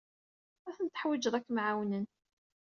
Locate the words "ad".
0.69-0.73, 1.39-1.43